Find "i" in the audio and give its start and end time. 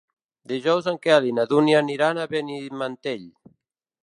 1.31-1.35